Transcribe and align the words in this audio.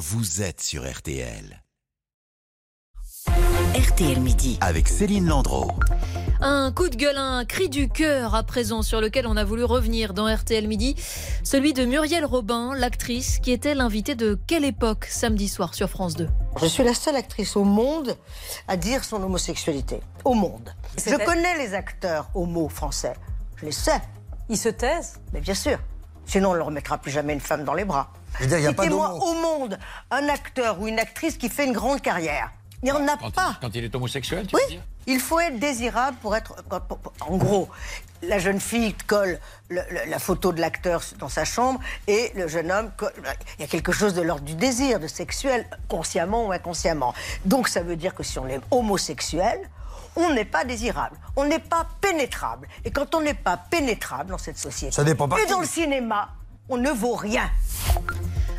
vous 0.00 0.40
êtes 0.40 0.62
sur 0.62 0.90
RTL. 0.90 1.62
RTL 3.74 4.18
Midi. 4.18 4.56
Avec 4.62 4.88
Céline 4.88 5.26
Landreau. 5.26 5.70
Un 6.40 6.72
coup 6.72 6.88
de 6.88 6.96
gueule, 6.96 7.18
un 7.18 7.44
cri 7.44 7.68
du 7.68 7.90
cœur 7.90 8.34
à 8.34 8.42
présent 8.42 8.80
sur 8.80 9.02
lequel 9.02 9.26
on 9.26 9.36
a 9.36 9.44
voulu 9.44 9.62
revenir 9.62 10.14
dans 10.14 10.34
RTL 10.34 10.66
Midi, 10.66 10.96
celui 11.44 11.74
de 11.74 11.84
Muriel 11.84 12.24
Robin, 12.24 12.74
l'actrice 12.74 13.40
qui 13.40 13.52
était 13.52 13.74
l'invitée 13.74 14.14
de 14.14 14.40
Quelle 14.46 14.64
époque 14.64 15.04
samedi 15.04 15.48
soir 15.48 15.74
sur 15.74 15.90
France 15.90 16.16
2. 16.16 16.30
Je 16.62 16.66
suis 16.66 16.82
la 16.82 16.94
seule 16.94 17.16
actrice 17.16 17.54
au 17.54 17.64
monde 17.64 18.16
à 18.68 18.78
dire 18.78 19.04
son 19.04 19.22
homosexualité. 19.22 20.00
Au 20.24 20.32
monde. 20.32 20.74
Je 20.96 21.22
connais 21.26 21.58
les 21.58 21.74
acteurs 21.74 22.30
homo 22.34 22.70
français. 22.70 23.12
Je 23.56 23.66
les 23.66 23.72
sais. 23.72 24.00
Ils 24.48 24.56
se 24.56 24.70
taisent? 24.70 25.20
Mais 25.34 25.42
bien 25.42 25.54
sûr. 25.54 25.78
Sinon, 26.30 26.50
on 26.50 26.52
ne 26.52 26.58
leur 26.58 26.70
mettra 26.70 26.96
plus 26.96 27.10
jamais 27.10 27.32
une 27.32 27.40
femme 27.40 27.64
dans 27.64 27.74
les 27.74 27.84
bras. 27.84 28.12
Citez-moi 28.40 29.14
au 29.14 29.32
monde 29.34 29.76
un 30.12 30.28
acteur 30.28 30.80
ou 30.80 30.86
une 30.86 31.00
actrice 31.00 31.36
qui 31.36 31.48
fait 31.48 31.64
une 31.66 31.72
grande 31.72 32.00
carrière. 32.00 32.52
Il 32.82 32.86
n'y 32.86 32.92
en 32.92 33.06
a 33.08 33.16
Quand, 33.16 33.30
pas. 33.34 33.56
quand 33.60 33.74
il 33.74 33.84
est 33.84 33.94
homosexuel, 33.94 34.46
tu 34.46 34.54
Oui, 34.54 34.62
veux 34.64 34.70
dire 34.70 34.82
il 35.06 35.18
faut 35.18 35.40
être 35.40 35.58
désirable 35.58 36.16
pour 36.22 36.36
être. 36.36 36.54
En 37.20 37.36
gros, 37.36 37.68
la 38.22 38.38
jeune 38.38 38.60
fille 38.60 38.94
colle 39.08 39.40
le- 39.68 39.82
le- 39.90 40.08
la 40.08 40.18
photo 40.20 40.52
de 40.52 40.60
l'acteur 40.60 41.02
dans 41.18 41.28
sa 41.30 41.44
chambre 41.44 41.80
et 42.06 42.30
le 42.36 42.46
jeune 42.46 42.70
homme. 42.70 42.92
colle- 42.96 43.12
Il 43.58 43.62
y 43.62 43.64
a 43.64 43.66
quelque 43.66 43.90
chose 43.92 44.14
de 44.14 44.22
l'ordre 44.22 44.44
du 44.44 44.54
désir, 44.54 45.00
de 45.00 45.08
sexuel, 45.08 45.66
consciemment 45.88 46.46
ou 46.46 46.52
inconsciemment. 46.52 47.12
Donc 47.44 47.66
ça 47.68 47.82
veut 47.82 47.96
dire 47.96 48.14
que 48.14 48.22
si 48.22 48.38
on 48.38 48.46
est 48.46 48.60
homosexuel, 48.70 49.58
on 50.16 50.32
n'est 50.34 50.44
pas 50.44 50.64
désirable, 50.64 51.16
on 51.36 51.44
n'est 51.44 51.58
pas 51.58 51.86
pénétrable. 52.00 52.68
Et 52.84 52.90
quand 52.90 53.14
on 53.14 53.20
n'est 53.20 53.34
pas 53.34 53.56
pénétrable 53.56 54.30
dans 54.30 54.38
cette 54.38 54.58
société, 54.58 54.92
Ça 54.94 55.04
dépend 55.04 55.28
pas 55.28 55.40
et 55.40 55.46
dans 55.46 55.60
le 55.60 55.66
cinéma, 55.66 56.30
on 56.68 56.76
ne 56.76 56.90
vaut 56.90 57.14
rien. 57.14 57.50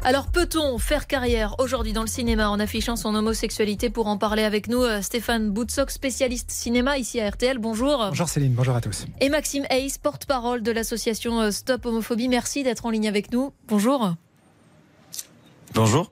Alors 0.04 0.28
peut-on 0.28 0.80
faire 0.80 1.06
carrière 1.06 1.56
aujourd'hui 1.60 1.94
dans 1.94 2.02
le 2.02 2.08
cinéma 2.08 2.50
en 2.50 2.60
affichant 2.60 2.96
son 2.96 3.14
homosexualité 3.14 3.92
Pour 3.92 4.08
en 4.08 4.18
parler 4.18 4.44
avec 4.44 4.68
nous, 4.68 4.82
euh, 4.82 5.02
Stéphane 5.04 5.52
Boutsock, 5.52 5.92
spécialiste 5.92 6.50
cinéma 6.50 6.98
ici 6.98 7.22
à 7.22 7.30
RTL. 7.30 7.60
Bonjour. 7.60 8.08
Bonjour 8.08 8.28
Céline, 8.28 8.54
bonjour 8.54 8.76
à 8.76 8.82
tous. 8.82 9.06
Et 9.20 9.30
Maxime 9.30 9.66
Hayes, 9.70 9.94
porte-parole 10.02 10.64
de 10.64 10.72
l'association 10.72 11.40
euh, 11.42 11.52
Stop 11.52 11.86
Homophobie. 11.86 12.30
Merci 12.30 12.64
d'être 12.64 12.88
en 12.88 12.90
ligne 12.90 13.08
avec 13.08 13.32
nous. 13.32 13.54
Bonjour. 13.68 14.16
Bonjour. 15.76 16.12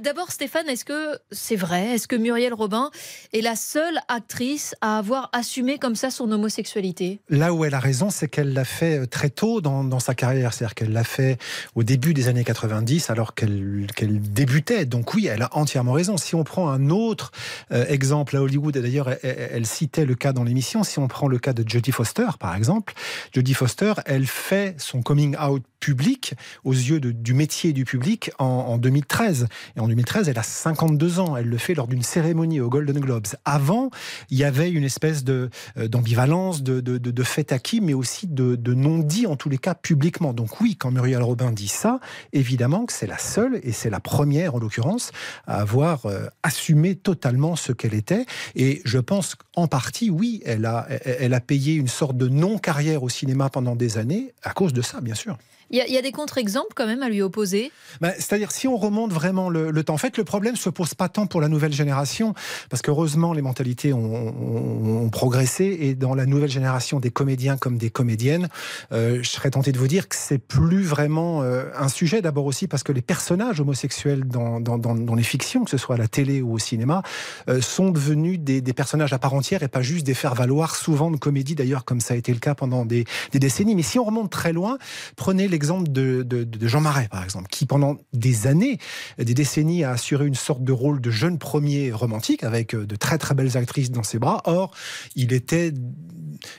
D'abord, 0.00 0.30
Stéphane, 0.30 0.68
est-ce 0.68 0.86
que 0.86 1.18
c'est 1.30 1.56
vrai? 1.56 1.94
Est-ce 1.94 2.08
que 2.08 2.16
Muriel 2.16 2.54
Robin 2.54 2.90
est 3.34 3.42
la 3.42 3.56
seule 3.56 3.98
actrice 4.08 4.74
à 4.80 4.96
avoir 4.96 5.28
assumé 5.32 5.78
comme 5.78 5.96
ça 5.96 6.10
son 6.10 6.32
homosexualité? 6.32 7.20
Là 7.28 7.52
où 7.52 7.64
elle 7.64 7.74
a 7.74 7.80
raison, 7.80 8.08
c'est 8.08 8.28
qu'elle 8.28 8.54
l'a 8.54 8.64
fait 8.64 9.00
euh, 9.00 9.06
très 9.06 9.28
tôt 9.28 9.60
dans, 9.60 10.00
sa 10.00 10.14
carrière. 10.14 10.54
C'est-à-dire 10.54 10.74
qu'elle 10.74 10.92
l'a 10.92 11.04
fait 11.04 11.38
au 11.74 11.82
début 11.82 12.14
des 12.14 12.28
années 12.28 12.44
90, 12.44 13.10
alors 13.10 13.34
qu'elle 13.34 13.86
débutait. 13.98 14.86
Donc 14.86 15.12
oui, 15.12 15.26
elle 15.26 15.42
a 15.42 15.50
entièrement 15.52 15.92
raison. 15.92 16.16
Si 16.16 16.34
on 16.34 16.44
prend 16.44 16.70
un 16.70 16.88
autre 16.88 17.30
euh, 17.70 17.84
exemple 17.88 18.36
à 18.36 18.42
Hollywood, 18.42 18.76
et 18.76 18.80
d'ailleurs, 18.80 19.10
elle 19.22 19.66
citait 19.66 20.06
le 20.06 20.14
cas 20.14 20.32
dans 20.32 20.44
l'émission, 20.44 20.84
si 20.84 20.98
on 20.98 21.08
prend 21.08 21.28
le 21.28 21.38
cas 21.38 21.52
de 21.52 21.68
Jodie 21.68 21.92
Foster, 21.92 22.28
par 22.40 22.56
exemple, 22.56 22.94
Jodie 23.34 23.54
Foster, 23.54 23.92
elle 24.06 24.26
fait 24.26 24.74
son 24.78 25.02
coming 25.02 25.36
out 25.36 25.62
public 25.82 26.34
aux 26.62 26.72
yeux 26.72 27.00
du 27.00 27.34
métier 27.34 27.70
et 27.70 27.72
du 27.72 27.84
public 27.84 28.30
en, 28.38 28.44
en 28.44 28.78
2013. 28.78 29.48
Et 29.76 29.80
en 29.80 29.88
2013, 29.88 30.28
elle 30.28 30.38
a 30.38 30.44
52 30.44 31.18
ans. 31.18 31.36
Elle 31.36 31.48
le 31.48 31.58
fait 31.58 31.74
lors 31.74 31.88
d'une 31.88 32.04
cérémonie 32.04 32.60
aux 32.60 32.68
Golden 32.68 33.00
Globes. 33.00 33.26
Avant, 33.44 33.90
il 34.30 34.38
y 34.38 34.44
avait 34.44 34.70
une 34.70 34.84
espèce 34.84 35.24
euh, 35.28 35.48
d'ambivalence, 35.76 36.62
de, 36.62 36.80
de, 36.80 36.98
de, 36.98 37.22
fait 37.24 37.50
acquis, 37.50 37.80
mais 37.80 37.94
aussi 37.94 38.28
de, 38.28 38.54
de 38.54 38.74
non-dit, 38.74 39.26
en 39.26 39.34
tous 39.34 39.48
les 39.48 39.58
cas, 39.58 39.74
publiquement. 39.74 40.32
Donc 40.32 40.60
oui, 40.60 40.76
quand 40.76 40.92
Muriel 40.92 41.22
Robin 41.22 41.50
dit 41.50 41.66
ça, 41.66 41.98
évidemment 42.32 42.86
que 42.86 42.92
c'est 42.92 43.08
la 43.08 43.18
seule, 43.18 43.58
et 43.64 43.72
c'est 43.72 43.90
la 43.90 44.00
première, 44.00 44.54
en 44.54 44.60
l'occurrence, 44.60 45.10
à 45.48 45.60
avoir 45.60 46.06
euh, 46.06 46.26
assumé 46.44 46.94
totalement 46.94 47.56
ce 47.56 47.72
qu'elle 47.72 47.94
était. 47.94 48.24
Et 48.54 48.82
je 48.84 48.98
pense 48.98 49.34
qu'en 49.34 49.66
partie, 49.66 50.10
oui, 50.10 50.42
elle 50.44 50.64
a, 50.64 50.86
elle 51.04 51.34
a 51.34 51.40
payé 51.40 51.74
une 51.74 51.88
sorte 51.88 52.16
de 52.16 52.28
non-carrière 52.28 53.02
au 53.02 53.08
cinéma 53.08 53.50
pendant 53.50 53.74
des 53.74 53.98
années, 53.98 54.32
à 54.44 54.52
cause 54.52 54.72
de 54.72 54.82
ça, 54.82 55.00
bien 55.00 55.16
sûr. 55.16 55.36
Il 55.72 55.78
y, 55.78 55.96
a- 55.96 56.02
des 56.02 56.12
contre-exemples 56.12 56.74
quand 56.74 56.86
même 56.86 57.02
à 57.02 57.08
lui 57.08 57.22
opposer? 57.22 57.72
Ben, 58.02 58.12
C'est-à-dire, 58.16 58.50
si 58.50 58.68
on 58.68 58.76
remonte 58.76 59.10
vraiment 59.10 59.48
le, 59.48 59.72
temps, 59.82 59.94
en 59.94 59.98
fait, 59.98 60.18
le 60.18 60.24
problème 60.24 60.54
se 60.54 60.68
pose 60.68 60.92
pas 60.92 61.08
tant 61.08 61.26
pour 61.26 61.40
la 61.40 61.48
nouvelle 61.48 61.72
génération, 61.72 62.34
parce 62.68 62.82
qu'heureusement, 62.82 63.32
les 63.32 63.40
mentalités 63.40 63.94
ont, 63.94 65.08
progressé, 65.10 65.78
et 65.80 65.94
dans 65.94 66.14
la 66.14 66.26
nouvelle 66.26 66.50
génération 66.50 67.00
des 67.00 67.10
comédiens 67.10 67.56
comme 67.56 67.78
des 67.78 67.88
comédiennes, 67.88 68.48
euh, 68.92 69.20
je 69.22 69.28
serais 69.28 69.50
tenté 69.50 69.72
de 69.72 69.78
vous 69.78 69.88
dire 69.88 70.08
que 70.08 70.16
c'est 70.16 70.38
plus 70.38 70.82
vraiment 70.82 71.42
euh, 71.42 71.64
un 71.78 71.88
sujet, 71.88 72.20
d'abord 72.20 72.44
aussi 72.44 72.66
parce 72.66 72.82
que 72.82 72.92
les 72.92 73.02
personnages 73.02 73.60
homosexuels 73.60 74.24
dans, 74.24 75.14
les 75.14 75.22
fictions, 75.22 75.64
que 75.64 75.70
ce 75.70 75.78
soit 75.78 75.94
à 75.94 75.98
la 75.98 76.08
télé 76.08 76.42
ou 76.42 76.54
au 76.54 76.58
cinéma, 76.58 77.02
euh, 77.48 77.62
sont 77.62 77.90
devenus 77.90 78.38
des, 78.38 78.60
personnages 78.72 79.12
à 79.12 79.18
part 79.18 79.34
entière 79.34 79.62
et 79.62 79.68
pas 79.68 79.82
juste 79.82 80.04
des 80.04 80.14
faire-valoir, 80.14 80.76
souvent 80.76 81.10
de 81.10 81.16
comédie 81.16 81.54
d'ailleurs, 81.54 81.84
comme 81.84 82.00
ça 82.00 82.14
a 82.14 82.16
été 82.16 82.32
le 82.32 82.40
cas 82.40 82.54
pendant 82.54 82.84
des, 82.84 83.04
des 83.32 83.38
décennies. 83.38 83.74
Mais 83.74 83.82
si 83.82 83.98
on 83.98 84.04
remonte 84.04 84.30
très 84.30 84.52
loin, 84.52 84.76
prenez 85.16 85.48
l'exemple 85.62 85.92
de, 85.92 86.24
de- 86.24 86.66
Jean 86.66 86.80
Marais, 86.80 87.08
par 87.08 87.22
exemple, 87.22 87.46
qui 87.48 87.66
pendant 87.66 87.96
des 88.12 88.48
années, 88.48 88.78
des 89.18 89.34
décennies, 89.34 89.84
a 89.84 89.92
assuré 89.92 90.26
une 90.26 90.34
sorte 90.34 90.64
de 90.64 90.72
rôle 90.72 91.00
de 91.00 91.10
jeune 91.10 91.38
premier 91.38 91.92
romantique 91.92 92.42
avec 92.42 92.74
euh, 92.74 92.84
de 92.84 92.96
très 92.96 93.16
très 93.16 93.34
belles 93.34 93.56
actrices 93.56 93.92
dans 93.92 94.02
ses 94.02 94.18
bras. 94.18 94.42
Or, 94.44 94.72
il 95.14 95.32
était, 95.32 95.72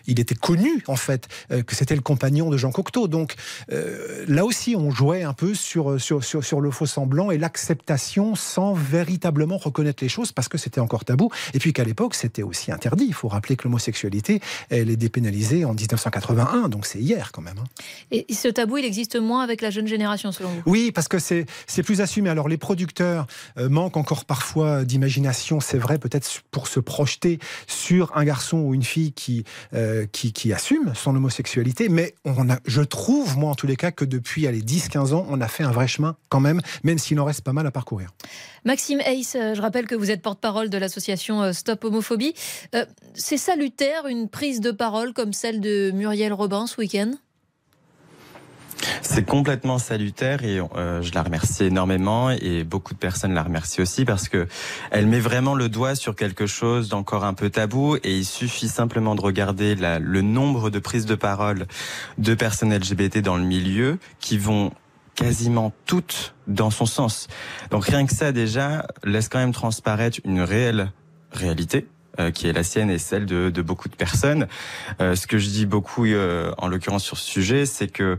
il 0.07 0.19
était 0.19 0.35
connu 0.35 0.83
en 0.88 0.95
fait 0.95 1.27
euh, 1.51 1.63
que 1.63 1.75
c'était 1.75 1.95
le 1.95 2.01
compagnon 2.01 2.49
de 2.49 2.57
Jean 2.57 2.71
Cocteau. 2.71 3.07
Donc 3.07 3.35
euh, 3.71 4.25
là 4.27 4.45
aussi, 4.45 4.75
on 4.75 4.91
jouait 4.91 5.23
un 5.23 5.33
peu 5.33 5.53
sur 5.53 5.99
sur 5.99 6.23
sur, 6.23 6.44
sur 6.44 6.61
le 6.61 6.71
faux 6.71 6.85
semblant 6.85 7.31
et 7.31 7.38
l'acceptation 7.38 8.35
sans 8.35 8.73
véritablement 8.73 9.57
reconnaître 9.57 10.03
les 10.03 10.09
choses 10.09 10.31
parce 10.31 10.47
que 10.47 10.57
c'était 10.57 10.79
encore 10.81 11.05
tabou. 11.05 11.29
Et 11.53 11.59
puis 11.59 11.73
qu'à 11.73 11.83
l'époque, 11.83 12.16
c'était 12.16 12.44
aussi 12.44 12.71
interdit. 12.71 13.05
Il 13.07 13.13
faut 13.13 13.27
rappeler 13.27 13.55
que 13.55 13.63
l'homosexualité, 13.63 14.41
elle 14.69 14.89
est 14.89 14.97
dépénalisée 14.97 15.66
en 15.66 15.73
1981, 15.73 16.69
donc 16.69 16.85
c'est 16.85 17.00
hier 17.00 17.31
quand 17.31 17.41
même. 17.41 17.57
hein. 17.57 17.63
Et 18.11 18.25
ce 18.33 18.47
tabou, 18.47 18.77
il 18.77 18.85
existe 18.85 19.15
moins 19.15 19.41
avec 19.44 19.61
la 19.61 19.69
jeune 19.69 19.88
génération, 19.88 20.31
selon 20.31 20.50
vous? 20.50 20.61
Oui, 20.65 20.91
parce 20.91 21.07
que 21.07 21.19
c'est 21.19 21.45
c'est 21.67 21.83
plus 21.83 22.01
assumé. 22.01 22.29
Alors 22.29 22.47
les 22.50 22.57
producteurs 22.57 23.27
euh, 23.57 23.69
manquent 23.69 23.97
encore 23.97 24.25
parfois 24.25 24.83
d'imagination, 24.85 25.59
c'est 25.59 25.77
vrai, 25.77 25.97
peut-être 25.97 26.27
pour 26.51 26.67
se 26.67 26.79
projeter 26.79 27.39
sur 27.67 28.11
un 28.15 28.23
garçon 28.23 28.57
ou 28.57 28.73
une 28.73 28.83
fille 28.83 29.11
qui 29.13 29.44
euh, 29.75 30.06
qui, 30.11 30.34
qui 30.34 30.53
assume 30.53 30.94
son 30.95 31.16
homosexualité. 31.16 31.89
Mais 31.89 32.16
on 32.25 32.50
a, 32.50 32.57
je 32.66 32.81
trouve, 32.81 33.38
moi 33.38 33.51
en 33.51 33.56
tous 33.56 33.67
les 33.67 33.75
cas, 33.75 33.91
que 33.91 34.06
depuis 34.06 34.47
allez 34.47 34.61
10-15 34.61 35.13
ans, 35.13 35.25
on 35.29 35.41
a 35.41 35.47
fait 35.47 35.63
un 35.63 35.72
vrai 35.72 35.88
chemin 35.88 36.16
quand 36.29 36.39
même, 36.39 36.61
même 36.84 36.97
s'il 36.97 37.19
en 37.19 37.25
reste 37.25 37.41
pas 37.41 37.53
mal 37.53 37.66
à 37.66 37.72
parcourir. 37.72 38.09
Maxime 38.66 39.00
Hayes, 39.01 39.25
euh, 39.35 39.56
je 39.56 39.62
rappelle 39.62 39.88
que 39.88 39.95
vous 39.95 40.12
êtes 40.12 40.22
porte-parole 40.22 40.69
de 40.69 40.78
l'association 40.78 41.41
euh, 41.41 41.53
Stop 41.53 41.83
Homophobie. 41.85 42.33
C'est 43.16 43.38
salutaire 43.38 44.07
une 44.07 44.29
prise 44.29 44.62
de 44.62 44.72
parole 44.72 45.13
comme 45.13 45.33
celle 45.33 45.59
de 45.59 45.91
Muriel 45.91 46.33
Robin 46.33 46.67
ce 46.67 46.79
week-end? 46.79 47.12
C'est 49.01 49.25
complètement 49.25 49.77
salutaire 49.77 50.44
et 50.44 50.59
euh, 50.75 51.01
je 51.01 51.13
la 51.13 51.23
remercie 51.23 51.66
énormément 51.66 52.29
et 52.31 52.63
beaucoup 52.63 52.94
de 52.94 52.99
personnes 52.99 53.33
la 53.33 53.44
remercient 53.44 53.81
aussi 53.81 54.05
parce 54.05 54.29
que 54.29 54.47
elle 54.91 55.07
met 55.07 55.19
vraiment 55.19 55.55
le 55.55 55.69
doigt 55.69 55.95
sur 55.95 56.16
quelque 56.16 56.45
chose 56.47 56.89
d'encore 56.89 57.23
un 57.25 57.33
peu 57.33 57.49
tabou 57.49 57.97
et 57.97 58.17
il 58.17 58.25
suffit 58.25 58.67
simplement 58.67 59.16
de 59.16 59.21
regarder 59.21 59.75
la- 59.75 59.99
le 59.99 60.21
nombre 60.21 60.69
de 60.69 60.79
prises 60.79 61.05
de 61.05 61.16
parole 61.16 61.67
de 62.17 62.33
personnes 62.33 62.73
LGBT 62.73 63.21
dans 63.21 63.38
le 63.38 63.44
milieu 63.44 63.97
qui 64.19 64.38
vont 64.38 64.71
quasiment 65.15 65.71
toutes 65.85 66.33
dans 66.47 66.71
son 66.71 66.85
sens. 66.85 67.27
Donc 67.69 67.85
rien 67.85 68.05
que 68.05 68.13
ça 68.13 68.31
déjà 68.31 68.88
laisse 69.03 69.29
quand 69.29 69.39
même 69.39 69.53
transparaître 69.53 70.19
une 70.25 70.41
réelle 70.41 70.91
réalité 71.31 71.88
euh, 72.19 72.31
qui 72.31 72.47
est 72.47 72.53
la 72.53 72.63
sienne 72.63 72.89
et 72.89 72.97
celle 73.00 73.25
de, 73.25 73.50
de 73.50 73.61
beaucoup 73.61 73.89
de 73.89 73.95
personnes. 73.95 74.47
Euh, 75.01 75.15
ce 75.15 75.25
que 75.27 75.38
je 75.38 75.50
dis 75.50 75.65
beaucoup, 75.65 76.05
euh, 76.05 76.51
en 76.57 76.67
l'occurrence 76.67 77.03
sur 77.03 77.17
ce 77.17 77.27
sujet, 77.29 77.65
c'est 77.65 77.88
que 77.88 78.17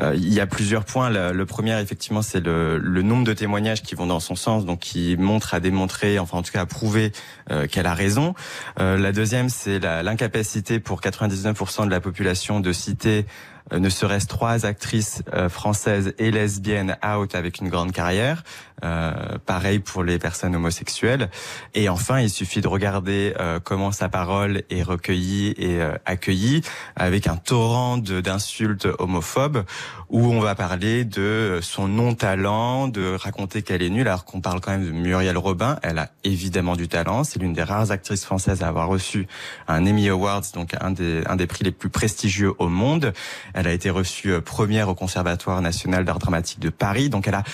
il 0.00 0.32
y 0.32 0.40
a 0.40 0.46
plusieurs 0.46 0.84
points. 0.84 1.10
Le, 1.10 1.32
le 1.32 1.46
premier, 1.46 1.78
effectivement, 1.80 2.22
c'est 2.22 2.40
le, 2.40 2.78
le 2.78 3.02
nombre 3.02 3.24
de 3.24 3.32
témoignages 3.32 3.82
qui 3.82 3.94
vont 3.94 4.06
dans 4.06 4.20
son 4.20 4.34
sens, 4.34 4.64
donc 4.64 4.80
qui 4.80 5.16
montrent 5.16 5.54
à 5.54 5.60
démontrer, 5.60 6.18
enfin 6.18 6.38
en 6.38 6.42
tout 6.42 6.52
cas 6.52 6.62
à 6.62 6.66
prouver 6.66 7.12
euh, 7.50 7.66
qu'elle 7.66 7.86
a 7.86 7.94
raison. 7.94 8.34
Euh, 8.80 8.98
la 8.98 9.12
deuxième, 9.12 9.48
c'est 9.48 9.78
l'incapacité 9.78 10.80
pour 10.80 11.00
99% 11.00 11.86
de 11.86 11.90
la 11.90 12.00
population 12.00 12.60
de 12.60 12.72
citer 12.72 13.26
euh, 13.72 13.78
ne 13.78 13.88
serait-ce 13.88 14.26
trois 14.26 14.66
actrices 14.66 15.22
euh, 15.32 15.48
françaises 15.48 16.14
et 16.18 16.30
lesbiennes 16.30 16.96
out 17.04 17.34
avec 17.34 17.60
une 17.60 17.68
grande 17.68 17.92
carrière. 17.92 18.42
Euh, 18.82 19.38
pareil 19.46 19.78
pour 19.78 20.02
les 20.02 20.18
personnes 20.18 20.54
homosexuelles. 20.54 21.30
Et 21.74 21.88
enfin, 21.88 22.20
il 22.20 22.28
suffit 22.28 22.60
de 22.60 22.68
regarder 22.68 23.32
euh, 23.40 23.58
comment 23.62 23.92
sa 23.92 24.10
parole 24.10 24.62
est 24.68 24.82
recueillie 24.82 25.54
et 25.56 25.80
euh, 25.80 25.96
accueillie 26.04 26.60
avec 26.94 27.26
un 27.26 27.36
torrent 27.36 27.96
d'insultes 27.96 28.88
homophobes 28.98 29.64
où 30.10 30.32
on 30.32 30.40
va 30.40 30.54
parler 30.54 31.04
de 31.04 31.58
son 31.62 31.88
non-talent, 31.88 32.88
de 32.88 33.16
raconter 33.16 33.62
qu'elle 33.62 33.82
est 33.82 33.90
nulle, 33.90 34.06
alors 34.06 34.24
qu'on 34.24 34.40
parle 34.40 34.60
quand 34.60 34.70
même 34.70 34.86
de 34.86 34.92
Muriel 34.92 35.36
Robin. 35.38 35.78
Elle 35.82 35.98
a 35.98 36.10
évidemment 36.22 36.76
du 36.76 36.88
talent. 36.88 37.24
C'est 37.24 37.40
l'une 37.40 37.52
des 37.52 37.62
rares 37.62 37.90
actrices 37.90 38.24
françaises 38.24 38.62
à 38.62 38.68
avoir 38.68 38.88
reçu 38.88 39.26
un 39.68 39.86
Emmy 39.86 40.08
Awards, 40.08 40.42
donc 40.54 40.74
un 40.80 40.90
des, 40.90 41.22
un 41.26 41.36
des 41.36 41.46
prix 41.46 41.64
les 41.64 41.72
plus 41.72 41.88
prestigieux 41.88 42.52
au 42.58 42.68
monde. 42.68 43.12
Elle 43.54 43.66
a 43.66 43.72
été 43.72 43.90
reçue 43.90 44.32
euh, 44.32 44.40
première 44.40 44.88
au 44.88 44.94
Conservatoire 44.94 45.60
national 45.62 46.04
d'art 46.04 46.18
dramatique 46.18 46.60
de 46.60 46.70
Paris. 46.70 47.08
Donc 47.08 47.26
elle 47.28 47.34
a 47.34 47.44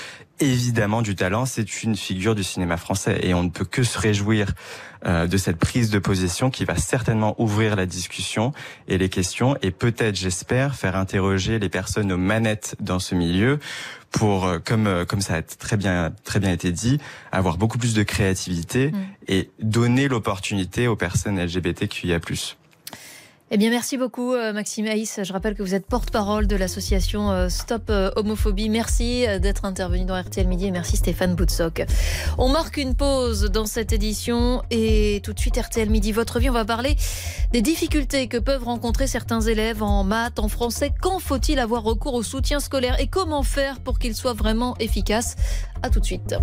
évidemment 0.41 1.03
du 1.03 1.15
talent. 1.15 1.47
C'est 1.47 1.83
une 1.83 1.97
figure 1.97 2.35
du 2.35 2.43
cinéma 2.43 2.77
français 2.77 3.21
et 3.23 3.35
on 3.35 3.45
ne 3.45 3.51
peut 3.51 3.65
que 3.65 3.83
se 3.83 3.99
réjouir 3.99 4.53
euh, 5.07 5.27
de 5.27 5.37
cette 5.37 5.57
prise 5.57 5.91
de 5.91 5.99
position 5.99 6.51
qui 6.51 6.65
va 6.65 6.77
certainement 6.77 7.35
ouvrir 7.41 7.77
la 7.77 7.87
discussion 7.87 8.53
et 8.89 8.99
les 8.99 9.09
questions 9.09 9.57
et 9.63 9.71
peut-être, 9.71 10.17
j'espère, 10.17 10.75
faire 10.75 10.97
interroger 10.97 11.59
les 11.59 11.69
personnes 11.69 12.13
aux 12.13 12.19
manettes 12.19 12.77
dans 12.81 12.99
ce 12.99 13.15
milieu 13.15 13.59
pour, 14.11 14.47
euh, 14.47 14.59
comme 14.59 14.87
euh, 14.87 15.05
comme 15.05 15.21
ça 15.21 15.37
a 15.37 15.43
très 15.43 15.77
bien 15.77 16.13
très 16.25 16.41
bien 16.41 16.53
été 16.53 16.73
dit, 16.73 16.99
avoir 17.33 17.57
beaucoup 17.57 17.79
plus 17.79 17.95
de 17.95 18.03
créativité 18.03 18.89
mm. 18.89 18.97
et 19.29 19.51
donner 19.61 20.09
l'opportunité 20.09 20.89
aux 20.89 20.97
personnes 20.97 21.39
LGBTQIA+. 21.39 22.21
Eh 23.53 23.59
bien, 23.59 23.71
merci 23.71 23.99
beaucoup, 23.99 24.33
euh, 24.33 24.53
Maxime 24.53 24.87
Haïs. 24.87 25.19
Je 25.25 25.33
rappelle 25.33 25.57
que 25.57 25.63
vous 25.65 25.75
êtes 25.75 25.85
porte-parole 25.85 26.47
de 26.47 26.55
l'association 26.55 27.33
euh, 27.33 27.49
Stop 27.49 27.91
euh, 27.91 28.13
Homophobie. 28.15 28.69
Merci 28.69 29.27
d'être 29.41 29.65
intervenu 29.65 30.05
dans 30.05 30.21
RTL 30.21 30.47
Midi 30.47 30.67
et 30.67 30.71
merci 30.71 30.97
Stéphane 30.97 31.35
Boutsock. 31.35 31.83
On 32.39 32.49
marque 32.49 32.77
une 32.77 32.95
pause 32.95 33.51
dans 33.51 33.67
cette 33.67 33.93
édition 33.93 34.63
et 34.71 35.21
tout 35.25 35.33
de 35.33 35.41
suite 35.41 35.57
RTL 35.57 35.91
Midi, 35.91 36.13
votre 36.13 36.39
vie, 36.39 36.49
on 36.49 36.53
va 36.53 36.65
parler 36.65 36.95
des 37.51 37.61
difficultés 37.61 38.29
que 38.29 38.37
peuvent 38.37 38.63
rencontrer 38.63 39.09
certains 39.09 39.41
élèves 39.41 39.83
en 39.83 40.05
maths, 40.05 40.39
en 40.39 40.47
français. 40.47 40.93
Quand 41.01 41.19
faut-il 41.19 41.59
avoir 41.59 41.83
recours 41.83 42.15
au 42.15 42.23
soutien 42.23 42.61
scolaire 42.61 43.01
et 43.01 43.09
comment 43.09 43.43
faire 43.43 43.81
pour 43.81 43.99
qu'il 43.99 44.15
soit 44.15 44.35
vraiment 44.35 44.77
efficace? 44.79 45.35
À 45.83 45.91
tout 45.91 45.99
de 45.99 46.05
suite. 46.05 46.37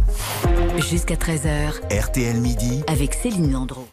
Jusqu'à 0.89 1.15
13h. 1.15 1.71
RTL 1.89 2.35
Midi. 2.35 2.83
Avec 2.87 3.13
Céline 3.13 3.53
Landreau. 3.53 3.87